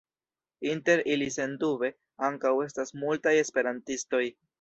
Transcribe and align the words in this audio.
Inter 0.69 1.01
ili 1.15 1.27
sendube 1.35 1.89
ankaŭ 2.29 2.53
estas 2.65 2.95
multaj 3.03 3.35
esperantistoj. 3.43 4.23